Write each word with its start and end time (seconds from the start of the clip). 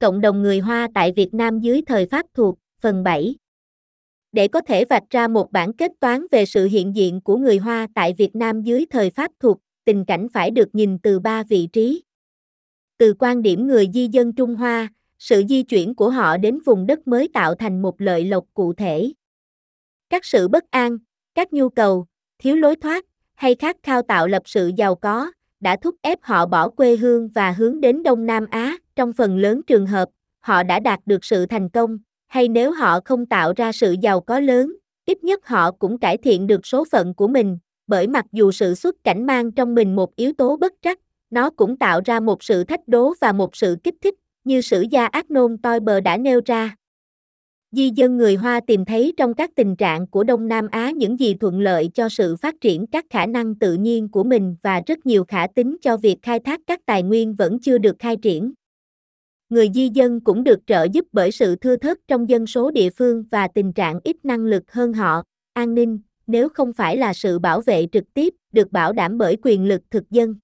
Cộng 0.00 0.20
đồng 0.20 0.42
người 0.42 0.58
Hoa 0.58 0.88
tại 0.94 1.12
Việt 1.16 1.34
Nam 1.34 1.60
dưới 1.60 1.82
thời 1.86 2.06
Pháp 2.06 2.26
thuộc, 2.34 2.58
phần 2.80 3.02
7. 3.02 3.34
Để 4.32 4.48
có 4.48 4.60
thể 4.60 4.84
vạch 4.84 5.02
ra 5.10 5.28
một 5.28 5.52
bản 5.52 5.72
kết 5.72 5.92
toán 6.00 6.26
về 6.30 6.46
sự 6.46 6.66
hiện 6.66 6.96
diện 6.96 7.20
của 7.20 7.36
người 7.36 7.58
Hoa 7.58 7.86
tại 7.94 8.14
Việt 8.18 8.36
Nam 8.36 8.62
dưới 8.62 8.86
thời 8.90 9.10
Pháp 9.10 9.30
thuộc, 9.40 9.58
tình 9.84 10.04
cảnh 10.04 10.28
phải 10.32 10.50
được 10.50 10.74
nhìn 10.74 10.98
từ 10.98 11.18
ba 11.18 11.42
vị 11.42 11.68
trí. 11.72 12.02
Từ 12.98 13.14
quan 13.18 13.42
điểm 13.42 13.66
người 13.66 13.88
di 13.94 14.08
dân 14.12 14.32
Trung 14.32 14.54
Hoa, 14.54 14.88
sự 15.18 15.42
di 15.48 15.62
chuyển 15.62 15.94
của 15.94 16.10
họ 16.10 16.36
đến 16.36 16.58
vùng 16.64 16.86
đất 16.86 17.08
mới 17.08 17.28
tạo 17.34 17.54
thành 17.54 17.82
một 17.82 18.00
lợi 18.00 18.24
lộc 18.24 18.44
cụ 18.54 18.72
thể. 18.72 19.12
Các 20.10 20.24
sự 20.24 20.48
bất 20.48 20.70
an, 20.70 20.98
các 21.34 21.52
nhu 21.52 21.68
cầu, 21.68 22.06
thiếu 22.38 22.56
lối 22.56 22.76
thoát, 22.76 23.06
hay 23.34 23.54
khát 23.54 23.76
khao 23.82 24.02
tạo 24.02 24.26
lập 24.26 24.42
sự 24.44 24.70
giàu 24.76 24.94
có, 24.94 25.32
đã 25.60 25.76
thúc 25.76 25.94
ép 26.02 26.18
họ 26.22 26.46
bỏ 26.46 26.68
quê 26.68 26.96
hương 26.96 27.28
và 27.28 27.52
hướng 27.52 27.80
đến 27.80 28.02
Đông 28.02 28.26
Nam 28.26 28.46
Á, 28.50 28.76
trong 29.00 29.12
phần 29.12 29.38
lớn 29.38 29.60
trường 29.66 29.86
hợp, 29.86 30.08
họ 30.40 30.62
đã 30.62 30.80
đạt 30.80 31.00
được 31.06 31.24
sự 31.24 31.46
thành 31.46 31.68
công, 31.68 31.98
hay 32.26 32.48
nếu 32.48 32.72
họ 32.72 33.00
không 33.04 33.26
tạo 33.26 33.52
ra 33.56 33.72
sự 33.72 33.96
giàu 34.02 34.20
có 34.20 34.40
lớn, 34.40 34.72
ít 35.06 35.24
nhất 35.24 35.46
họ 35.46 35.70
cũng 35.70 35.98
cải 35.98 36.16
thiện 36.16 36.46
được 36.46 36.66
số 36.66 36.84
phận 36.92 37.14
của 37.14 37.28
mình, 37.28 37.58
bởi 37.86 38.06
mặc 38.06 38.24
dù 38.32 38.52
sự 38.52 38.74
xuất 38.74 39.04
cảnh 39.04 39.26
mang 39.26 39.52
trong 39.52 39.74
mình 39.74 39.96
một 39.96 40.16
yếu 40.16 40.32
tố 40.38 40.56
bất 40.56 40.72
trắc, 40.82 40.98
nó 41.30 41.50
cũng 41.50 41.76
tạo 41.76 42.00
ra 42.04 42.20
một 42.20 42.42
sự 42.42 42.64
thách 42.64 42.88
đố 42.88 43.14
và 43.20 43.32
một 43.32 43.56
sự 43.56 43.76
kích 43.84 43.94
thích, 44.02 44.14
như 44.44 44.60
sử 44.60 44.84
gia 44.90 45.06
ác 45.06 45.30
nôn 45.30 45.56
bờ 45.82 46.00
đã 46.00 46.16
nêu 46.16 46.40
ra. 46.46 46.76
Di 47.72 47.90
dân 47.90 48.16
người 48.16 48.34
Hoa 48.34 48.60
tìm 48.66 48.84
thấy 48.84 49.12
trong 49.16 49.34
các 49.34 49.50
tình 49.56 49.76
trạng 49.76 50.06
của 50.06 50.24
Đông 50.24 50.48
Nam 50.48 50.66
Á 50.70 50.90
những 50.90 51.20
gì 51.20 51.34
thuận 51.34 51.60
lợi 51.60 51.90
cho 51.94 52.08
sự 52.08 52.36
phát 52.36 52.54
triển 52.60 52.86
các 52.86 53.06
khả 53.10 53.26
năng 53.26 53.54
tự 53.54 53.74
nhiên 53.74 54.08
của 54.08 54.24
mình 54.24 54.56
và 54.62 54.82
rất 54.86 55.06
nhiều 55.06 55.24
khả 55.24 55.46
tính 55.54 55.76
cho 55.82 55.96
việc 55.96 56.16
khai 56.22 56.40
thác 56.40 56.60
các 56.66 56.80
tài 56.86 57.02
nguyên 57.02 57.34
vẫn 57.34 57.58
chưa 57.60 57.78
được 57.78 57.96
khai 57.98 58.16
triển. 58.16 58.52
Người 59.50 59.70
di 59.74 59.88
dân 59.88 60.20
cũng 60.20 60.44
được 60.44 60.58
trợ 60.66 60.86
giúp 60.92 61.06
bởi 61.12 61.30
sự 61.30 61.56
thưa 61.56 61.76
thớt 61.76 61.98
trong 62.08 62.28
dân 62.28 62.46
số 62.46 62.70
địa 62.70 62.90
phương 62.90 63.24
và 63.30 63.48
tình 63.48 63.72
trạng 63.72 64.00
ít 64.04 64.24
năng 64.24 64.40
lực 64.40 64.72
hơn 64.72 64.92
họ, 64.92 65.22
an 65.52 65.74
ninh, 65.74 65.98
nếu 66.26 66.48
không 66.48 66.72
phải 66.72 66.96
là 66.96 67.12
sự 67.12 67.38
bảo 67.38 67.60
vệ 67.60 67.86
trực 67.92 68.04
tiếp, 68.14 68.34
được 68.52 68.72
bảo 68.72 68.92
đảm 68.92 69.18
bởi 69.18 69.36
quyền 69.42 69.64
lực 69.68 69.82
thực 69.90 70.10
dân. 70.10 70.34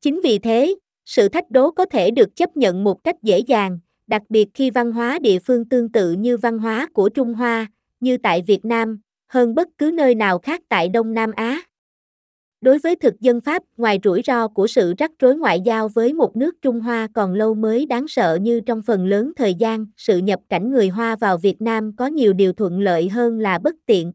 Chính 0.00 0.20
vì 0.24 0.38
thế, 0.38 0.76
sự 1.04 1.28
thách 1.28 1.50
đố 1.50 1.70
có 1.70 1.86
thể 1.86 2.10
được 2.10 2.36
chấp 2.36 2.56
nhận 2.56 2.84
một 2.84 3.04
cách 3.04 3.16
dễ 3.22 3.38
dàng, 3.38 3.78
đặc 4.06 4.22
biệt 4.28 4.48
khi 4.54 4.70
văn 4.70 4.92
hóa 4.92 5.18
địa 5.18 5.38
phương 5.38 5.68
tương 5.68 5.92
tự 5.92 6.12
như 6.12 6.36
văn 6.36 6.58
hóa 6.58 6.88
của 6.92 7.08
Trung 7.08 7.34
Hoa, 7.34 7.66
như 8.00 8.18
tại 8.18 8.42
Việt 8.46 8.64
Nam, 8.64 9.00
hơn 9.28 9.54
bất 9.54 9.68
cứ 9.78 9.90
nơi 9.94 10.14
nào 10.14 10.38
khác 10.38 10.60
tại 10.68 10.88
Đông 10.88 11.14
Nam 11.14 11.30
Á. 11.36 11.62
Đối 12.66 12.78
với 12.78 12.96
thực 12.96 13.20
dân 13.20 13.40
Pháp, 13.40 13.62
ngoài 13.76 13.98
rủi 14.04 14.22
ro 14.26 14.48
của 14.48 14.66
sự 14.66 14.94
rắc 14.98 15.10
rối 15.18 15.36
ngoại 15.36 15.60
giao 15.60 15.88
với 15.88 16.14
một 16.14 16.36
nước 16.36 16.54
Trung 16.62 16.80
Hoa 16.80 17.08
còn 17.14 17.34
lâu 17.34 17.54
mới 17.54 17.86
đáng 17.86 18.08
sợ 18.08 18.38
như 18.42 18.60
trong 18.60 18.82
phần 18.82 19.06
lớn 19.06 19.32
thời 19.36 19.54
gian, 19.54 19.86
sự 19.96 20.18
nhập 20.18 20.40
cảnh 20.48 20.70
người 20.70 20.88
Hoa 20.88 21.16
vào 21.16 21.38
Việt 21.38 21.62
Nam 21.62 21.96
có 21.96 22.06
nhiều 22.06 22.32
điều 22.32 22.52
thuận 22.52 22.80
lợi 22.80 23.08
hơn 23.08 23.38
là 23.38 23.58
bất 23.58 23.74
tiện. 23.86 24.12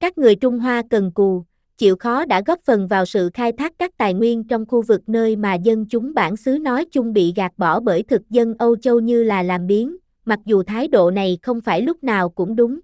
Các 0.00 0.18
người 0.18 0.36
Trung 0.36 0.58
Hoa 0.58 0.82
cần 0.90 1.12
cù, 1.12 1.44
chịu 1.78 1.96
khó 1.96 2.24
đã 2.24 2.42
góp 2.46 2.60
phần 2.64 2.86
vào 2.86 3.06
sự 3.06 3.30
khai 3.34 3.52
thác 3.52 3.72
các 3.78 3.98
tài 3.98 4.14
nguyên 4.14 4.44
trong 4.44 4.66
khu 4.66 4.82
vực 4.82 5.00
nơi 5.06 5.36
mà 5.36 5.54
dân 5.54 5.86
chúng 5.86 6.14
bản 6.14 6.36
xứ 6.36 6.58
nói 6.58 6.84
chung 6.90 7.12
bị 7.12 7.32
gạt 7.36 7.52
bỏ 7.56 7.80
bởi 7.80 8.02
thực 8.02 8.30
dân 8.30 8.54
Âu 8.58 8.76
Châu 8.76 9.00
như 9.00 9.22
là 9.22 9.42
làm 9.42 9.66
biến, 9.66 9.96
mặc 10.24 10.38
dù 10.44 10.62
thái 10.62 10.88
độ 10.88 11.10
này 11.10 11.38
không 11.42 11.60
phải 11.60 11.82
lúc 11.82 12.04
nào 12.04 12.28
cũng 12.28 12.56
đúng. 12.56 12.80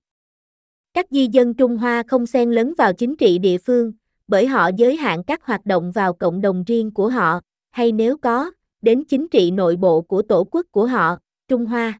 Các 0.95 1.07
di 1.11 1.27
dân 1.33 1.55
Trung 1.55 1.77
Hoa 1.77 2.03
không 2.09 2.27
xen 2.27 2.51
lấn 2.51 2.75
vào 2.75 2.92
chính 2.92 3.17
trị 3.17 3.39
địa 3.39 3.59
phương, 3.59 3.92
bởi 4.33 4.47
họ 4.47 4.70
giới 4.77 4.97
hạn 4.97 5.22
các 5.25 5.44
hoạt 5.44 5.66
động 5.66 5.92
vào 5.92 6.12
cộng 6.12 6.41
đồng 6.41 6.64
riêng 6.64 6.91
của 6.91 7.08
họ, 7.08 7.41
hay 7.70 7.92
nếu 7.92 8.16
có, 8.16 8.50
đến 8.83 9.05
chính 9.05 9.28
trị 9.28 9.50
nội 9.50 9.77
bộ 9.77 10.00
của 10.00 10.22
tổ 10.22 10.44
quốc 10.50 10.66
của 10.70 10.86
họ, 10.86 11.16
Trung 11.48 11.66
Hoa. 11.66 11.98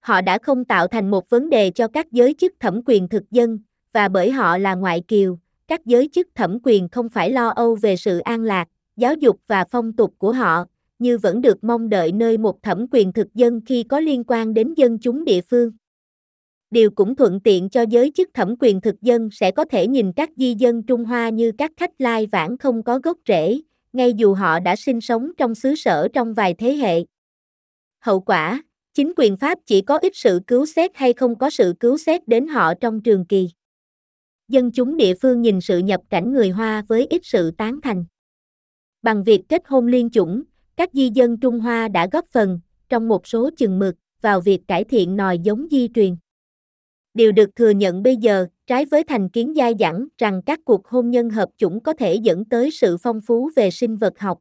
Họ 0.00 0.20
đã 0.20 0.38
không 0.38 0.64
tạo 0.64 0.86
thành 0.86 1.10
một 1.10 1.30
vấn 1.30 1.50
đề 1.50 1.70
cho 1.70 1.88
các 1.88 2.12
giới 2.12 2.34
chức 2.38 2.52
thẩm 2.60 2.80
quyền 2.86 3.08
thực 3.08 3.30
dân, 3.30 3.58
và 3.92 4.08
bởi 4.08 4.30
họ 4.30 4.58
là 4.58 4.74
ngoại 4.74 5.00
kiều, 5.08 5.38
các 5.68 5.86
giới 5.86 6.08
chức 6.12 6.28
thẩm 6.34 6.58
quyền 6.62 6.88
không 6.88 7.08
phải 7.08 7.30
lo 7.30 7.48
âu 7.48 7.74
về 7.74 7.96
sự 7.96 8.18
an 8.18 8.42
lạc, 8.42 8.68
giáo 8.96 9.14
dục 9.14 9.40
và 9.46 9.64
phong 9.70 9.92
tục 9.92 10.14
của 10.18 10.32
họ, 10.32 10.64
như 10.98 11.18
vẫn 11.18 11.40
được 11.40 11.64
mong 11.64 11.88
đợi 11.88 12.12
nơi 12.12 12.38
một 12.38 12.62
thẩm 12.62 12.86
quyền 12.90 13.12
thực 13.12 13.34
dân 13.34 13.60
khi 13.66 13.82
có 13.82 14.00
liên 14.00 14.24
quan 14.26 14.54
đến 14.54 14.74
dân 14.74 14.98
chúng 14.98 15.24
địa 15.24 15.40
phương. 15.40 15.72
Điều 16.70 16.90
cũng 16.90 17.16
thuận 17.16 17.40
tiện 17.40 17.68
cho 17.68 17.82
giới 17.82 18.12
chức 18.14 18.28
thẩm 18.34 18.54
quyền 18.60 18.80
thực 18.80 19.02
dân 19.02 19.28
sẽ 19.32 19.50
có 19.50 19.64
thể 19.64 19.86
nhìn 19.86 20.12
các 20.12 20.30
di 20.36 20.54
dân 20.54 20.82
Trung 20.82 21.04
Hoa 21.04 21.28
như 21.28 21.52
các 21.58 21.72
khách 21.76 22.00
lai 22.00 22.26
vãng 22.26 22.58
không 22.58 22.82
có 22.82 22.98
gốc 22.98 23.18
rễ, 23.28 23.60
ngay 23.92 24.12
dù 24.12 24.34
họ 24.34 24.60
đã 24.60 24.76
sinh 24.76 25.00
sống 25.00 25.30
trong 25.38 25.54
xứ 25.54 25.74
sở 25.74 26.08
trong 26.12 26.34
vài 26.34 26.54
thế 26.54 26.72
hệ. 26.72 27.04
Hậu 27.98 28.20
quả, 28.20 28.62
chính 28.94 29.12
quyền 29.16 29.36
Pháp 29.36 29.58
chỉ 29.66 29.80
có 29.80 29.98
ít 29.98 30.12
sự 30.14 30.40
cứu 30.46 30.66
xét 30.66 30.90
hay 30.94 31.12
không 31.12 31.38
có 31.38 31.50
sự 31.50 31.74
cứu 31.80 31.98
xét 31.98 32.28
đến 32.28 32.48
họ 32.48 32.74
trong 32.74 33.02
trường 33.02 33.24
kỳ 33.24 33.48
dân 34.50 34.70
chúng 34.70 34.96
địa 34.96 35.14
phương 35.14 35.42
nhìn 35.42 35.60
sự 35.60 35.78
nhập 35.78 36.00
cảnh 36.10 36.32
người 36.32 36.50
Hoa 36.50 36.84
với 36.88 37.06
ít 37.10 37.20
sự 37.24 37.50
tán 37.50 37.80
thành. 37.82 38.04
Bằng 39.02 39.24
việc 39.24 39.42
kết 39.48 39.62
hôn 39.66 39.86
liên 39.86 40.10
chủng, 40.10 40.42
các 40.76 40.90
di 40.92 41.10
dân 41.14 41.40
Trung 41.40 41.60
Hoa 41.60 41.88
đã 41.88 42.08
góp 42.12 42.24
phần, 42.32 42.60
trong 42.88 43.08
một 43.08 43.26
số 43.26 43.50
chừng 43.56 43.78
mực, 43.78 43.94
vào 44.22 44.40
việc 44.40 44.60
cải 44.68 44.84
thiện 44.84 45.16
nòi 45.16 45.38
giống 45.38 45.66
di 45.70 45.88
truyền. 45.94 46.16
Điều 47.14 47.32
được 47.32 47.56
thừa 47.56 47.70
nhận 47.70 48.02
bây 48.02 48.16
giờ, 48.16 48.46
trái 48.66 48.84
với 48.84 49.04
thành 49.04 49.28
kiến 49.28 49.54
dai 49.56 49.74
dẳng 49.78 50.06
rằng 50.18 50.42
các 50.46 50.60
cuộc 50.64 50.88
hôn 50.88 51.10
nhân 51.10 51.30
hợp 51.30 51.48
chủng 51.56 51.80
có 51.80 51.92
thể 51.92 52.14
dẫn 52.14 52.44
tới 52.44 52.70
sự 52.70 52.96
phong 52.96 53.20
phú 53.20 53.50
về 53.56 53.70
sinh 53.70 53.96
vật 53.96 54.18
học. 54.18 54.38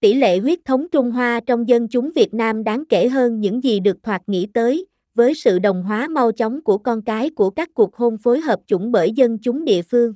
Tỷ 0.00 0.14
lệ 0.14 0.38
huyết 0.38 0.58
thống 0.64 0.86
Trung 0.92 1.10
Hoa 1.10 1.40
trong 1.46 1.68
dân 1.68 1.88
chúng 1.88 2.10
Việt 2.14 2.34
Nam 2.34 2.64
đáng 2.64 2.84
kể 2.88 3.08
hơn 3.08 3.40
những 3.40 3.62
gì 3.62 3.80
được 3.80 4.02
thoạt 4.02 4.22
nghĩ 4.26 4.46
tới, 4.54 4.86
với 5.14 5.34
sự 5.34 5.58
đồng 5.58 5.82
hóa 5.82 6.08
mau 6.08 6.32
chóng 6.32 6.62
của 6.62 6.78
con 6.78 7.02
cái 7.02 7.30
của 7.30 7.50
các 7.50 7.68
cuộc 7.74 7.96
hôn 7.96 8.18
phối 8.18 8.40
hợp 8.40 8.60
chủng 8.66 8.92
bởi 8.92 9.12
dân 9.12 9.38
chúng 9.38 9.64
địa 9.64 9.82
phương. 9.82 10.14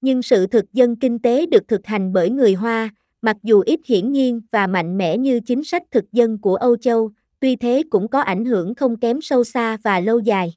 Nhưng 0.00 0.22
sự 0.22 0.46
thực 0.46 0.72
dân 0.72 0.96
kinh 0.96 1.18
tế 1.18 1.46
được 1.46 1.68
thực 1.68 1.86
hành 1.86 2.12
bởi 2.12 2.30
người 2.30 2.54
Hoa, 2.54 2.90
mặc 3.22 3.36
dù 3.42 3.62
ít 3.66 3.80
hiển 3.86 4.12
nhiên 4.12 4.40
và 4.50 4.66
mạnh 4.66 4.98
mẽ 4.98 5.18
như 5.18 5.40
chính 5.40 5.64
sách 5.64 5.82
thực 5.90 6.12
dân 6.12 6.38
của 6.38 6.56
Âu 6.56 6.76
Châu, 6.76 7.10
tuy 7.44 7.56
thế 7.56 7.82
cũng 7.90 8.08
có 8.08 8.20
ảnh 8.20 8.44
hưởng 8.44 8.74
không 8.74 8.96
kém 8.96 9.20
sâu 9.20 9.44
xa 9.44 9.76
và 9.84 10.00
lâu 10.00 10.18
dài. 10.18 10.54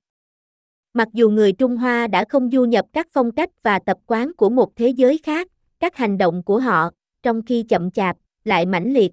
Mặc 0.94 1.08
dù 1.14 1.30
người 1.30 1.52
Trung 1.52 1.78
Hoa 1.78 2.08
đã 2.08 2.26
không 2.30 2.50
du 2.52 2.66
nhập 2.66 2.86
các 2.94 3.08
phong 3.14 3.32
cách 3.32 3.50
và 3.64 3.80
tập 3.80 3.98
quán 4.06 4.34
của 4.38 4.50
một 4.50 4.76
thế 4.76 4.90
giới 4.90 5.20
khác, 5.24 5.48
các 5.80 5.96
hành 5.96 6.18
động 6.18 6.44
của 6.44 6.60
họ, 6.60 6.90
trong 7.24 7.42
khi 7.46 7.64
chậm 7.64 7.92
chạp, 7.92 8.18
lại 8.44 8.66
mãnh 8.66 8.94
liệt. 8.94 9.12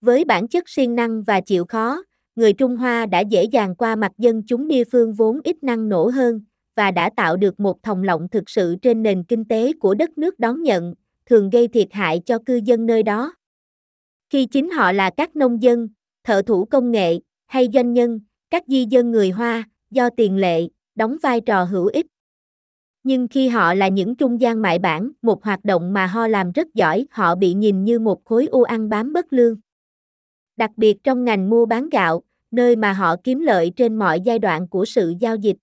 Với 0.00 0.24
bản 0.24 0.48
chất 0.48 0.68
siêng 0.68 0.94
năng 0.94 1.22
và 1.22 1.40
chịu 1.40 1.64
khó, 1.64 2.02
người 2.36 2.52
Trung 2.52 2.76
Hoa 2.76 3.06
đã 3.06 3.20
dễ 3.20 3.44
dàng 3.44 3.74
qua 3.74 3.96
mặt 3.96 4.12
dân 4.18 4.42
chúng 4.46 4.68
địa 4.68 4.84
phương 4.84 5.14
vốn 5.14 5.40
ít 5.44 5.62
năng 5.62 5.88
nổ 5.88 6.08
hơn, 6.08 6.40
và 6.76 6.90
đã 6.90 7.10
tạo 7.16 7.36
được 7.36 7.60
một 7.60 7.82
thòng 7.82 8.02
lọng 8.02 8.28
thực 8.28 8.50
sự 8.50 8.76
trên 8.82 9.02
nền 9.02 9.24
kinh 9.24 9.44
tế 9.44 9.72
của 9.80 9.94
đất 9.94 10.18
nước 10.18 10.38
đón 10.38 10.62
nhận, 10.62 10.94
thường 11.26 11.50
gây 11.50 11.68
thiệt 11.68 11.88
hại 11.90 12.20
cho 12.26 12.38
cư 12.46 12.60
dân 12.64 12.86
nơi 12.86 13.02
đó. 13.02 13.34
Khi 14.30 14.46
chính 14.46 14.70
họ 14.70 14.92
là 14.92 15.10
các 15.16 15.36
nông 15.36 15.62
dân, 15.62 15.88
thợ 16.24 16.42
thủ 16.42 16.64
công 16.64 16.90
nghệ, 16.90 17.18
hay 17.46 17.68
doanh 17.74 17.92
nhân, 17.92 18.20
các 18.50 18.64
di 18.66 18.84
dân 18.84 19.10
người 19.10 19.30
Hoa, 19.30 19.64
do 19.90 20.10
tiền 20.16 20.36
lệ, 20.36 20.68
đóng 20.94 21.16
vai 21.22 21.40
trò 21.40 21.64
hữu 21.64 21.86
ích. 21.86 22.06
Nhưng 23.02 23.28
khi 23.28 23.48
họ 23.48 23.74
là 23.74 23.88
những 23.88 24.14
trung 24.14 24.40
gian 24.40 24.62
mại 24.62 24.78
bản, 24.78 25.10
một 25.22 25.44
hoạt 25.44 25.64
động 25.64 25.92
mà 25.92 26.06
họ 26.06 26.26
làm 26.26 26.52
rất 26.52 26.74
giỏi, 26.74 27.06
họ 27.10 27.34
bị 27.34 27.54
nhìn 27.54 27.84
như 27.84 27.98
một 27.98 28.24
khối 28.24 28.46
u 28.46 28.62
ăn 28.62 28.88
bám 28.88 29.12
bất 29.12 29.32
lương. 29.32 29.56
Đặc 30.56 30.70
biệt 30.76 31.04
trong 31.04 31.24
ngành 31.24 31.50
mua 31.50 31.66
bán 31.66 31.88
gạo, 31.88 32.22
nơi 32.50 32.76
mà 32.76 32.92
họ 32.92 33.16
kiếm 33.24 33.40
lợi 33.40 33.72
trên 33.76 33.96
mọi 33.96 34.20
giai 34.20 34.38
đoạn 34.38 34.68
của 34.68 34.84
sự 34.84 35.14
giao 35.20 35.36
dịch. 35.36 35.56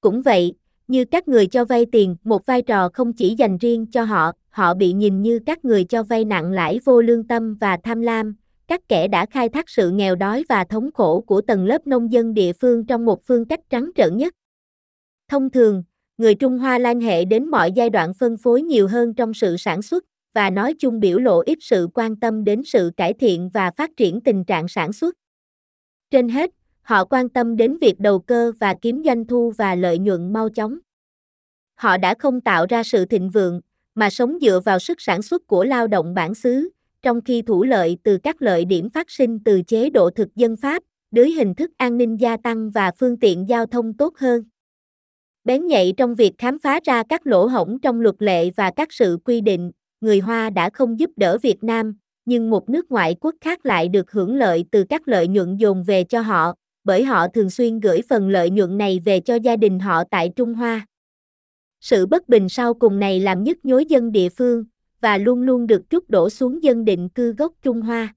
Cũng 0.00 0.22
vậy, 0.22 0.54
như 0.88 1.04
các 1.04 1.28
người 1.28 1.46
cho 1.46 1.64
vay 1.64 1.86
tiền, 1.92 2.16
một 2.24 2.46
vai 2.46 2.62
trò 2.62 2.88
không 2.88 3.12
chỉ 3.12 3.34
dành 3.38 3.58
riêng 3.58 3.86
cho 3.86 4.04
họ, 4.04 4.32
họ 4.50 4.74
bị 4.74 4.92
nhìn 4.92 5.22
như 5.22 5.38
các 5.46 5.64
người 5.64 5.84
cho 5.84 6.02
vay 6.02 6.24
nặng 6.24 6.50
lãi 6.50 6.80
vô 6.84 7.00
lương 7.00 7.24
tâm 7.24 7.54
và 7.54 7.78
tham 7.82 8.00
lam, 8.00 8.36
các 8.68 8.80
kẻ 8.88 9.08
đã 9.08 9.26
khai 9.26 9.48
thác 9.48 9.68
sự 9.68 9.90
nghèo 9.90 10.16
đói 10.16 10.44
và 10.48 10.64
thống 10.64 10.90
khổ 10.94 11.20
của 11.26 11.40
tầng 11.40 11.64
lớp 11.64 11.86
nông 11.86 12.12
dân 12.12 12.34
địa 12.34 12.52
phương 12.52 12.86
trong 12.86 13.04
một 13.04 13.26
phương 13.26 13.44
cách 13.44 13.60
trắng 13.70 13.90
trợn 13.96 14.16
nhất. 14.16 14.34
Thông 15.28 15.50
thường, 15.50 15.82
người 16.18 16.34
Trung 16.34 16.58
Hoa 16.58 16.78
lan 16.78 17.00
hệ 17.00 17.24
đến 17.24 17.48
mọi 17.48 17.72
giai 17.72 17.90
đoạn 17.90 18.14
phân 18.14 18.36
phối 18.36 18.62
nhiều 18.62 18.88
hơn 18.88 19.14
trong 19.14 19.34
sự 19.34 19.56
sản 19.56 19.82
xuất, 19.82 20.04
và 20.34 20.50
nói 20.50 20.74
chung 20.78 21.00
biểu 21.00 21.18
lộ 21.18 21.40
ít 21.40 21.58
sự 21.60 21.88
quan 21.94 22.16
tâm 22.16 22.44
đến 22.44 22.62
sự 22.64 22.90
cải 22.96 23.12
thiện 23.12 23.50
và 23.54 23.70
phát 23.76 23.90
triển 23.96 24.20
tình 24.20 24.44
trạng 24.44 24.68
sản 24.68 24.92
xuất. 24.92 25.14
Trên 26.10 26.28
hết, 26.28 26.50
họ 26.82 27.04
quan 27.04 27.28
tâm 27.28 27.56
đến 27.56 27.78
việc 27.80 28.00
đầu 28.00 28.18
cơ 28.18 28.52
và 28.60 28.74
kiếm 28.82 29.02
doanh 29.04 29.26
thu 29.26 29.52
và 29.58 29.74
lợi 29.74 29.98
nhuận 29.98 30.32
mau 30.32 30.48
chóng. 30.48 30.78
Họ 31.74 31.96
đã 31.96 32.14
không 32.18 32.40
tạo 32.40 32.66
ra 32.68 32.82
sự 32.82 33.04
thịnh 33.04 33.30
vượng, 33.30 33.60
mà 33.94 34.10
sống 34.10 34.38
dựa 34.40 34.60
vào 34.64 34.78
sức 34.78 35.00
sản 35.00 35.22
xuất 35.22 35.46
của 35.46 35.64
lao 35.64 35.86
động 35.86 36.14
bản 36.14 36.34
xứ, 36.34 36.68
trong 37.02 37.20
khi 37.20 37.42
thủ 37.42 37.64
lợi 37.64 37.98
từ 38.02 38.18
các 38.18 38.42
lợi 38.42 38.64
điểm 38.64 38.90
phát 38.90 39.10
sinh 39.10 39.38
từ 39.44 39.62
chế 39.62 39.90
độ 39.90 40.10
thực 40.10 40.36
dân 40.36 40.56
Pháp, 40.56 40.82
dưới 41.12 41.30
hình 41.30 41.54
thức 41.54 41.70
an 41.76 41.98
ninh 41.98 42.20
gia 42.20 42.36
tăng 42.36 42.70
và 42.70 42.92
phương 42.98 43.16
tiện 43.16 43.48
giao 43.48 43.66
thông 43.66 43.94
tốt 43.94 44.16
hơn. 44.16 44.44
Bén 45.44 45.66
nhạy 45.66 45.94
trong 45.96 46.14
việc 46.14 46.32
khám 46.38 46.58
phá 46.58 46.80
ra 46.84 47.02
các 47.08 47.26
lỗ 47.26 47.46
hổng 47.46 47.78
trong 47.80 48.00
luật 48.00 48.14
lệ 48.18 48.50
và 48.50 48.70
các 48.76 48.92
sự 48.92 49.18
quy 49.24 49.40
định, 49.40 49.72
người 50.00 50.18
Hoa 50.18 50.50
đã 50.50 50.70
không 50.70 50.98
giúp 50.98 51.10
đỡ 51.16 51.38
Việt 51.38 51.64
Nam, 51.64 51.96
nhưng 52.24 52.50
một 52.50 52.68
nước 52.68 52.90
ngoại 52.90 53.16
quốc 53.20 53.34
khác 53.40 53.66
lại 53.66 53.88
được 53.88 54.10
hưởng 54.12 54.36
lợi 54.36 54.64
từ 54.70 54.84
các 54.84 55.08
lợi 55.08 55.28
nhuận 55.28 55.56
dồn 55.56 55.84
về 55.84 56.04
cho 56.04 56.20
họ, 56.20 56.54
bởi 56.84 57.04
họ 57.04 57.28
thường 57.28 57.50
xuyên 57.50 57.80
gửi 57.80 58.00
phần 58.08 58.28
lợi 58.28 58.50
nhuận 58.50 58.78
này 58.78 59.00
về 59.04 59.20
cho 59.20 59.34
gia 59.34 59.56
đình 59.56 59.78
họ 59.78 60.04
tại 60.10 60.30
Trung 60.36 60.54
Hoa. 60.54 60.86
Sự 61.80 62.06
bất 62.06 62.28
bình 62.28 62.48
sau 62.48 62.74
cùng 62.74 62.98
này 62.98 63.20
làm 63.20 63.44
nhức 63.44 63.64
nhối 63.64 63.84
dân 63.84 64.12
địa 64.12 64.28
phương, 64.28 64.64
và 65.00 65.18
luôn 65.18 65.42
luôn 65.42 65.66
được 65.66 65.82
trút 65.90 66.08
đổ 66.08 66.30
xuống 66.30 66.62
dân 66.62 66.84
định 66.84 67.08
cư 67.08 67.32
gốc 67.32 67.52
Trung 67.62 67.82
Hoa. 67.82 68.14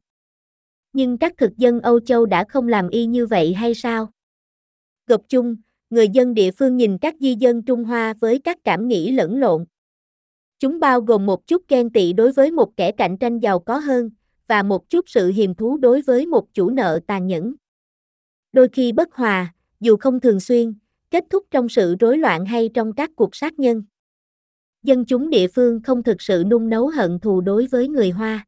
Nhưng 0.94 1.18
các 1.18 1.33
thực 1.38 1.57
dân 1.57 1.80
Âu 1.80 2.00
Châu 2.00 2.25
đã 2.25 2.44
không 2.50 2.68
làm 2.68 2.89
y 2.89 3.06
như 3.06 3.25
vậy 3.25 3.54
hay 3.54 3.74
sao? 3.74 4.12
Gộp 5.07 5.22
chung, 5.30 5.56
người 5.89 6.10
dân 6.10 6.33
địa 6.33 6.51
phương 6.51 6.78
nhìn 6.78 6.98
các 6.98 7.16
di 7.19 7.36
dân 7.36 7.63
Trung 7.63 7.83
Hoa 7.83 8.13
với 8.19 8.39
các 8.39 8.57
cảm 8.63 8.88
nghĩ 8.88 9.12
lẫn 9.12 9.39
lộn. 9.39 9.66
Chúng 10.60 10.80
bao 10.80 11.01
gồm 11.01 11.25
một 11.25 11.48
chút 11.48 11.63
ghen 11.68 11.89
tị 11.89 12.13
đối 12.13 12.31
với 12.31 12.51
một 12.51 12.78
kẻ 12.78 12.92
cạnh 12.92 13.18
tranh 13.18 13.39
giàu 13.39 13.60
có 13.60 13.78
hơn, 13.78 14.10
và 14.48 14.63
một 14.63 14.89
chút 14.89 15.10
sự 15.10 15.31
hiềm 15.31 15.56
thú 15.56 15.78
đối 15.78 16.01
với 16.01 16.25
một 16.25 16.54
chủ 16.54 16.69
nợ 16.69 17.00
tàn 17.07 17.28
nhẫn. 17.28 17.54
Đôi 18.51 18.68
khi 18.74 18.92
bất 18.92 19.13
hòa, 19.13 19.54
dù 19.80 19.98
không 19.98 20.19
thường 20.19 20.39
xuyên, 20.39 20.74
kết 21.12 21.24
thúc 21.30 21.45
trong 21.51 21.69
sự 21.69 21.95
rối 22.00 22.18
loạn 22.18 22.45
hay 22.45 22.69
trong 22.74 22.94
các 22.94 23.12
cuộc 23.16 23.36
sát 23.36 23.60
nhân. 23.60 23.83
Dân 24.83 25.06
chúng 25.06 25.30
địa 25.30 25.48
phương 25.48 25.81
không 25.83 26.04
thực 26.04 26.22
sự 26.22 26.44
nung 26.48 26.69
nấu 26.69 26.88
hận 26.88 27.19
thù 27.19 27.42
đối 27.42 27.68
với 27.68 27.88
người 27.88 28.10
Hoa. 28.10 28.45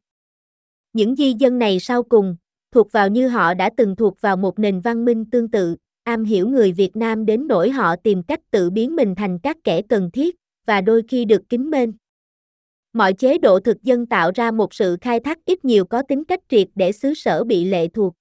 Những 0.92 1.16
di 1.16 1.32
dân 1.32 1.58
này 1.58 1.80
sau 1.80 2.02
cùng, 2.02 2.36
thuộc 2.72 2.92
vào 2.92 3.08
như 3.08 3.28
họ 3.28 3.54
đã 3.54 3.70
từng 3.76 3.96
thuộc 3.96 4.20
vào 4.20 4.36
một 4.36 4.58
nền 4.58 4.80
văn 4.80 5.04
minh 5.04 5.24
tương 5.30 5.50
tự, 5.50 5.76
am 6.04 6.24
hiểu 6.24 6.48
người 6.48 6.72
Việt 6.72 6.96
Nam 6.96 7.26
đến 7.26 7.46
nỗi 7.46 7.70
họ 7.70 7.96
tìm 7.96 8.22
cách 8.22 8.40
tự 8.50 8.70
biến 8.70 8.96
mình 8.96 9.14
thành 9.14 9.38
các 9.38 9.56
kẻ 9.64 9.82
cần 9.82 10.10
thiết, 10.10 10.36
và 10.66 10.80
đôi 10.80 11.02
khi 11.08 11.24
được 11.24 11.42
kính 11.48 11.70
mến. 11.70 11.92
Mọi 12.92 13.12
chế 13.12 13.38
độ 13.38 13.60
thực 13.60 13.82
dân 13.82 14.06
tạo 14.06 14.30
ra 14.34 14.50
một 14.50 14.74
sự 14.74 14.96
khai 15.00 15.20
thác 15.20 15.38
ít 15.44 15.64
nhiều 15.64 15.84
có 15.84 16.02
tính 16.02 16.24
cách 16.24 16.40
triệt 16.48 16.68
để 16.74 16.92
xứ 16.92 17.14
sở 17.14 17.44
bị 17.44 17.64
lệ 17.64 17.88
thuộc. 17.88 18.14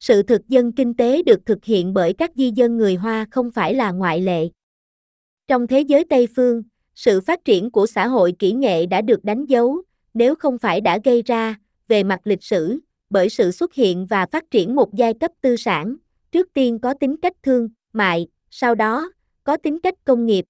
Sự 0.00 0.22
thực 0.22 0.48
dân 0.48 0.72
kinh 0.72 0.94
tế 0.94 1.22
được 1.22 1.46
thực 1.46 1.64
hiện 1.64 1.94
bởi 1.94 2.12
các 2.12 2.30
di 2.34 2.50
dân 2.50 2.76
người 2.76 2.94
Hoa 2.94 3.26
không 3.30 3.50
phải 3.50 3.74
là 3.74 3.92
ngoại 3.92 4.20
lệ. 4.20 4.48
Trong 5.48 5.66
thế 5.66 5.80
giới 5.80 6.04
Tây 6.04 6.28
phương, 6.36 6.62
sự 6.94 7.20
phát 7.20 7.44
triển 7.44 7.70
của 7.70 7.86
xã 7.86 8.06
hội 8.06 8.34
kỹ 8.38 8.52
nghệ 8.52 8.86
đã 8.86 9.00
được 9.00 9.24
đánh 9.24 9.46
dấu, 9.46 9.82
nếu 10.14 10.34
không 10.34 10.58
phải 10.58 10.80
đã 10.80 10.98
gây 11.04 11.22
ra, 11.22 11.60
về 11.88 12.02
mặt 12.02 12.20
lịch 12.24 12.42
sử, 12.42 12.78
bởi 13.10 13.28
sự 13.28 13.50
xuất 13.50 13.74
hiện 13.74 14.06
và 14.06 14.26
phát 14.26 14.50
triển 14.50 14.74
một 14.74 14.94
giai 14.94 15.14
cấp 15.14 15.30
tư 15.40 15.56
sản, 15.56 15.96
trước 16.32 16.48
tiên 16.54 16.78
có 16.78 16.94
tính 16.94 17.16
cách 17.16 17.32
thương, 17.42 17.68
mại, 17.92 18.28
sau 18.50 18.74
đó, 18.74 19.12
có 19.44 19.56
tính 19.56 19.80
cách 19.80 19.94
công 20.04 20.26
nghiệp. 20.26 20.44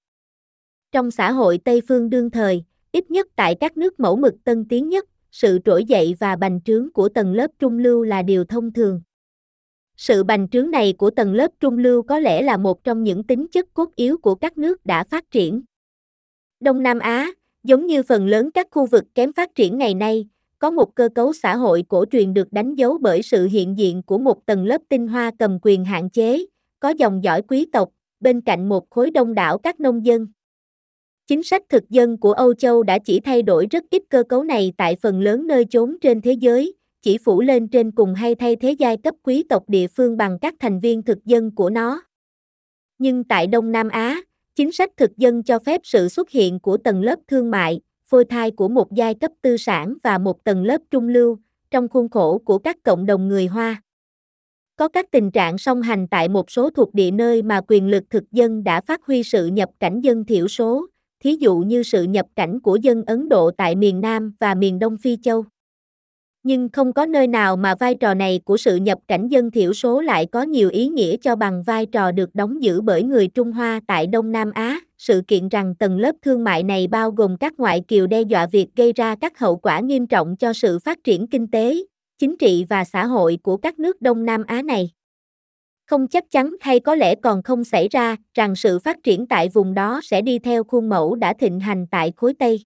Trong 0.91 1.11
xã 1.11 1.31
hội 1.31 1.59
Tây 1.65 1.81
phương 1.87 2.09
đương 2.09 2.29
thời, 2.29 2.63
ít 2.91 3.11
nhất 3.11 3.27
tại 3.35 3.55
các 3.55 3.77
nước 3.77 3.99
mẫu 3.99 4.15
mực 4.15 4.33
tân 4.43 4.65
tiến 4.65 4.89
nhất, 4.89 5.05
sự 5.31 5.59
trỗi 5.65 5.85
dậy 5.85 6.15
và 6.19 6.35
bành 6.35 6.61
trướng 6.61 6.91
của 6.93 7.09
tầng 7.09 7.33
lớp 7.33 7.51
trung 7.59 7.77
lưu 7.77 8.03
là 8.03 8.21
điều 8.21 8.43
thông 8.43 8.73
thường. 8.73 9.01
Sự 9.97 10.23
bành 10.23 10.49
trướng 10.49 10.71
này 10.71 10.93
của 10.93 11.09
tầng 11.09 11.33
lớp 11.33 11.51
trung 11.59 11.77
lưu 11.77 12.01
có 12.01 12.19
lẽ 12.19 12.41
là 12.41 12.57
một 12.57 12.83
trong 12.83 13.03
những 13.03 13.23
tính 13.23 13.47
chất 13.51 13.73
cốt 13.73 13.89
yếu 13.95 14.17
của 14.17 14.35
các 14.35 14.57
nước 14.57 14.85
đã 14.85 15.03
phát 15.03 15.31
triển. 15.31 15.61
Đông 16.65 16.83
Nam 16.83 16.99
Á, 16.99 17.31
giống 17.63 17.85
như 17.85 18.03
phần 18.03 18.27
lớn 18.27 18.51
các 18.51 18.67
khu 18.71 18.85
vực 18.85 19.03
kém 19.15 19.33
phát 19.33 19.55
triển 19.55 19.77
ngày 19.77 19.93
nay, 19.93 20.27
có 20.59 20.71
một 20.71 20.95
cơ 20.95 21.09
cấu 21.15 21.33
xã 21.33 21.55
hội 21.55 21.83
cổ 21.87 22.05
truyền 22.11 22.33
được 22.33 22.53
đánh 22.53 22.75
dấu 22.75 22.97
bởi 23.01 23.21
sự 23.21 23.47
hiện 23.47 23.77
diện 23.77 24.03
của 24.03 24.17
một 24.17 24.45
tầng 24.45 24.65
lớp 24.65 24.81
tinh 24.89 25.07
hoa 25.07 25.31
cầm 25.39 25.59
quyền 25.61 25.85
hạn 25.85 26.09
chế, 26.09 26.45
có 26.79 26.89
dòng 26.89 27.23
dõi 27.23 27.41
quý 27.41 27.65
tộc, 27.73 27.89
bên 28.19 28.41
cạnh 28.41 28.69
một 28.69 28.89
khối 28.89 29.11
đông 29.11 29.33
đảo 29.33 29.57
các 29.57 29.79
nông 29.79 30.05
dân. 30.05 30.27
Chính 31.27 31.43
sách 31.43 31.63
thực 31.69 31.89
dân 31.89 32.17
của 32.17 32.33
Âu 32.33 32.53
Châu 32.53 32.83
đã 32.83 32.99
chỉ 32.99 33.19
thay 33.19 33.41
đổi 33.41 33.67
rất 33.71 33.83
ít 33.91 34.03
cơ 34.09 34.23
cấu 34.23 34.43
này 34.43 34.73
tại 34.77 34.95
phần 35.01 35.21
lớn 35.21 35.47
nơi 35.47 35.65
chốn 35.69 35.97
trên 36.01 36.21
thế 36.21 36.31
giới, 36.31 36.75
chỉ 37.01 37.17
phủ 37.17 37.41
lên 37.41 37.67
trên 37.67 37.91
cùng 37.91 38.13
hay 38.13 38.35
thay 38.35 38.55
thế 38.55 38.71
giai 38.71 38.97
cấp 38.97 39.15
quý 39.23 39.43
tộc 39.49 39.63
địa 39.67 39.87
phương 39.87 40.17
bằng 40.17 40.37
các 40.41 40.55
thành 40.59 40.79
viên 40.79 41.03
thực 41.03 41.25
dân 41.25 41.55
của 41.55 41.69
nó. 41.69 42.01
Nhưng 42.97 43.23
tại 43.23 43.47
Đông 43.47 43.71
Nam 43.71 43.89
Á, 43.89 44.21
chính 44.55 44.71
sách 44.71 44.91
thực 44.97 45.17
dân 45.17 45.43
cho 45.43 45.59
phép 45.59 45.81
sự 45.83 46.09
xuất 46.09 46.29
hiện 46.29 46.59
của 46.59 46.77
tầng 46.77 47.01
lớp 47.01 47.19
thương 47.27 47.51
mại, 47.51 47.79
phôi 48.05 48.25
thai 48.25 48.51
của 48.51 48.67
một 48.67 48.91
giai 48.91 49.13
cấp 49.13 49.31
tư 49.41 49.57
sản 49.57 49.93
và 50.03 50.17
một 50.17 50.43
tầng 50.43 50.63
lớp 50.63 50.81
trung 50.91 51.07
lưu, 51.07 51.37
trong 51.71 51.87
khuôn 51.89 52.09
khổ 52.09 52.37
của 52.37 52.57
các 52.57 52.83
cộng 52.83 53.05
đồng 53.05 53.27
người 53.27 53.47
Hoa. 53.47 53.81
Có 54.75 54.87
các 54.87 55.11
tình 55.11 55.31
trạng 55.31 55.57
song 55.57 55.81
hành 55.81 56.07
tại 56.07 56.29
một 56.29 56.51
số 56.51 56.69
thuộc 56.69 56.93
địa 56.93 57.11
nơi 57.11 57.41
mà 57.41 57.61
quyền 57.67 57.87
lực 57.87 58.03
thực 58.09 58.31
dân 58.31 58.63
đã 58.63 58.81
phát 58.81 59.05
huy 59.05 59.23
sự 59.23 59.47
nhập 59.47 59.69
cảnh 59.79 60.01
dân 60.01 60.25
thiểu 60.25 60.47
số, 60.47 60.85
thí 61.23 61.37
dụ 61.39 61.57
như 61.57 61.83
sự 61.83 62.03
nhập 62.03 62.25
cảnh 62.35 62.59
của 62.59 62.75
dân 62.75 63.03
Ấn 63.07 63.29
Độ 63.29 63.51
tại 63.51 63.75
miền 63.75 64.01
Nam 64.01 64.33
và 64.39 64.55
miền 64.55 64.79
Đông 64.79 64.97
Phi 64.97 65.17
Châu 65.21 65.45
nhưng 66.45 66.69
không 66.69 66.93
có 66.93 67.05
nơi 67.05 67.27
nào 67.27 67.55
mà 67.55 67.75
vai 67.79 67.95
trò 67.95 68.13
này 68.13 68.39
của 68.45 68.57
sự 68.57 68.75
nhập 68.75 68.99
cảnh 69.07 69.27
dân 69.27 69.51
thiểu 69.51 69.73
số 69.73 70.01
lại 70.01 70.25
có 70.25 70.41
nhiều 70.41 70.69
ý 70.69 70.87
nghĩa 70.87 71.17
cho 71.17 71.35
bằng 71.35 71.63
vai 71.63 71.85
trò 71.85 72.11
được 72.11 72.35
đóng 72.35 72.63
giữ 72.63 72.81
bởi 72.81 73.03
người 73.03 73.27
Trung 73.27 73.51
Hoa 73.51 73.79
tại 73.87 74.07
Đông 74.07 74.31
Nam 74.31 74.51
Á. 74.51 74.79
Sự 74.97 75.21
kiện 75.27 75.49
rằng 75.49 75.75
tầng 75.75 75.99
lớp 75.99 76.15
thương 76.21 76.43
mại 76.43 76.63
này 76.63 76.87
bao 76.87 77.11
gồm 77.11 77.37
các 77.37 77.53
ngoại 77.57 77.81
kiều 77.87 78.07
đe 78.07 78.21
dọa 78.21 78.45
việc 78.45 78.67
gây 78.75 78.93
ra 78.93 79.15
các 79.15 79.39
hậu 79.39 79.55
quả 79.55 79.79
nghiêm 79.79 80.07
trọng 80.07 80.35
cho 80.37 80.53
sự 80.53 80.79
phát 80.79 81.03
triển 81.03 81.27
kinh 81.27 81.47
tế, 81.47 81.75
chính 82.17 82.37
trị 82.37 82.65
và 82.69 82.83
xã 82.83 83.05
hội 83.05 83.37
của 83.43 83.57
các 83.57 83.79
nước 83.79 84.01
Đông 84.01 84.25
Nam 84.25 84.43
Á 84.47 84.61
này. 84.61 84.89
Không 85.85 86.07
chắc 86.07 86.31
chắn 86.31 86.55
hay 86.61 86.79
có 86.79 86.95
lẽ 86.95 87.15
còn 87.15 87.43
không 87.43 87.63
xảy 87.63 87.87
ra 87.87 88.15
rằng 88.33 88.55
sự 88.55 88.79
phát 88.79 88.97
triển 89.03 89.27
tại 89.27 89.49
vùng 89.49 89.73
đó 89.73 89.99
sẽ 90.03 90.21
đi 90.21 90.39
theo 90.39 90.63
khuôn 90.63 90.89
mẫu 90.89 91.15
đã 91.15 91.33
thịnh 91.33 91.59
hành 91.59 91.87
tại 91.91 92.13
khối 92.15 92.33
Tây. 92.33 92.63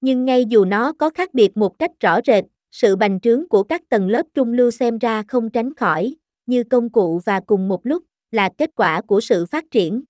Nhưng 0.00 0.24
ngay 0.24 0.44
dù 0.44 0.64
nó 0.64 0.92
có 0.92 1.10
khác 1.10 1.34
biệt 1.34 1.56
một 1.56 1.78
cách 1.78 1.90
rõ 2.00 2.20
rệt, 2.26 2.44
sự 2.70 2.96
bành 2.96 3.20
trướng 3.20 3.48
của 3.48 3.62
các 3.62 3.82
tầng 3.88 4.08
lớp 4.08 4.26
trung 4.34 4.52
lưu 4.52 4.70
xem 4.70 4.98
ra 4.98 5.22
không 5.28 5.50
tránh 5.50 5.74
khỏi, 5.74 6.14
như 6.46 6.64
công 6.64 6.90
cụ 6.90 7.20
và 7.24 7.40
cùng 7.40 7.68
một 7.68 7.86
lúc, 7.86 8.04
là 8.30 8.50
kết 8.58 8.70
quả 8.74 9.00
của 9.00 9.20
sự 9.20 9.46
phát 9.46 9.64
triển. 9.70 10.02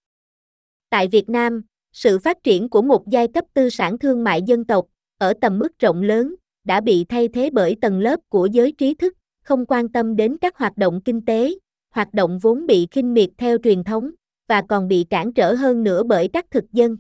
Tại 0.91 1.09
Việt 1.09 1.29
Nam, 1.29 1.63
sự 1.93 2.19
phát 2.19 2.43
triển 2.43 2.69
của 2.69 2.83
một 2.83 3.09
giai 3.09 3.29
cấp 3.29 3.45
tư 3.55 3.71
sản 3.71 3.99
thương 3.99 4.25
mại 4.25 4.43
dân 4.43 4.65
tộc, 4.65 4.87
ở 5.19 5.33
tầm 5.41 5.59
mức 5.59 5.79
rộng 5.79 6.03
lớn, 6.03 6.35
đã 6.65 6.81
bị 6.81 7.05
thay 7.05 7.29
thế 7.29 7.51
bởi 7.53 7.77
tầng 7.81 8.01
lớp 8.01 8.21
của 8.29 8.47
giới 8.47 8.73
trí 8.73 8.95
thức, 8.95 9.15
không 9.45 9.67
quan 9.67 9.89
tâm 9.89 10.17
đến 10.17 10.37
các 10.41 10.57
hoạt 10.57 10.77
động 10.77 11.01
kinh 11.05 11.25
tế, 11.25 11.55
hoạt 11.91 12.15
động 12.15 12.39
vốn 12.39 12.67
bị 12.67 12.87
khinh 12.91 13.15
miệt 13.15 13.29
theo 13.39 13.59
truyền 13.59 13.85
thống, 13.85 14.11
và 14.49 14.63
còn 14.69 14.89
bị 14.89 15.07
cản 15.11 15.33
trở 15.33 15.55
hơn 15.55 15.85
nữa 15.85 16.03
bởi 16.03 16.29
các 16.33 16.47
thực 16.51 16.73
dân. 16.73 16.97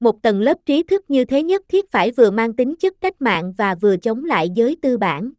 Một 0.00 0.22
tầng 0.22 0.40
lớp 0.40 0.58
trí 0.66 0.82
thức 0.82 1.10
như 1.10 1.24
thế 1.24 1.42
nhất 1.42 1.62
thiết 1.68 1.90
phải 1.90 2.10
vừa 2.10 2.30
mang 2.30 2.52
tính 2.52 2.74
chất 2.76 2.94
cách 3.00 3.22
mạng 3.22 3.52
và 3.58 3.74
vừa 3.74 3.96
chống 3.96 4.24
lại 4.24 4.50
giới 4.54 4.76
tư 4.82 4.98
bản. 4.98 5.30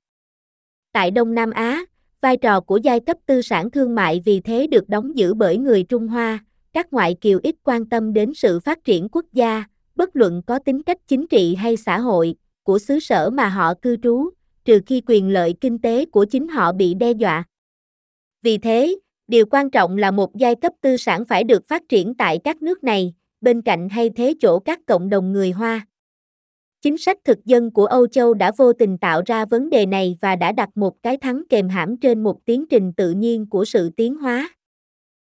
Tại 0.94 1.12
Đông 1.12 1.34
Nam 1.34 1.52
Á, 1.52 1.86
vai 2.22 2.38
trò 2.38 2.60
của 2.60 2.78
giai 2.78 3.00
cấp 3.00 3.18
tư 3.26 3.42
sản 3.42 3.72
thương 3.72 3.96
mại 3.96 4.22
vì 4.26 4.40
thế 4.40 4.68
được 4.68 4.90
đóng 4.90 5.18
giữ 5.18 5.34
bởi 5.34 5.58
người 5.58 5.84
Trung 5.84 6.08
Hoa, 6.08 6.46
các 6.74 6.94
ngoại 6.94 7.16
kiều 7.22 7.40
ít 7.44 7.56
quan 7.64 7.86
tâm 7.86 8.14
đến 8.14 8.34
sự 8.34 8.60
phát 8.60 8.84
triển 8.84 9.10
quốc 9.12 9.26
gia, 9.34 9.64
bất 9.96 10.16
luận 10.16 10.42
có 10.48 10.60
tính 10.60 10.84
cách 10.84 10.98
chính 11.08 11.28
trị 11.28 11.56
hay 11.56 11.78
xã 11.78 12.00
hội, 12.00 12.36
của 12.64 12.80
xứ 12.80 13.00
sở 13.00 13.30
mà 13.30 13.50
họ 13.50 13.74
cư 13.74 13.98
trú, 14.04 14.30
trừ 14.66 14.80
khi 14.86 15.02
quyền 15.08 15.30
lợi 15.30 15.56
kinh 15.62 15.80
tế 15.80 16.06
của 16.06 16.26
chính 16.26 16.48
họ 16.48 16.72
bị 16.72 16.94
đe 16.94 17.12
dọa. 17.12 17.44
Vì 18.42 18.58
thế, 18.58 18.96
điều 19.28 19.46
quan 19.46 19.70
trọng 19.70 19.98
là 19.98 20.12
một 20.12 20.36
giai 20.36 20.56
cấp 20.56 20.74
tư 20.82 20.98
sản 20.98 21.26
phải 21.26 21.44
được 21.44 21.68
phát 21.68 21.90
triển 21.90 22.14
tại 22.14 22.40
các 22.44 22.62
nước 22.62 22.84
này, 22.84 23.14
bên 23.42 23.62
cạnh 23.62 23.90
hay 23.90 24.10
thế 24.10 24.34
chỗ 24.40 24.60
các 24.60 24.80
cộng 24.88 25.10
đồng 25.10 25.32
người 25.32 25.52
Hoa. 25.52 25.88
Chính 26.82 26.98
sách 26.98 27.18
thực 27.26 27.46
dân 27.46 27.72
của 27.72 27.86
Âu 27.86 28.08
Châu 28.08 28.34
đã 28.34 28.52
vô 28.58 28.74
tình 28.74 28.98
tạo 28.98 29.22
ra 29.26 29.46
vấn 29.46 29.70
đề 29.70 29.86
này 29.86 30.18
và 30.22 30.36
đã 30.36 30.52
đặt 30.52 30.70
một 30.76 31.04
cái 31.04 31.18
thắng 31.18 31.44
kèm 31.50 31.70
hãm 31.70 31.98
trên 31.98 32.24
một 32.24 32.46
tiến 32.46 32.66
trình 32.70 32.94
tự 32.94 33.12
nhiên 33.12 33.50
của 33.50 33.66
sự 33.66 33.90
tiến 33.98 34.16
hóa. 34.16 34.50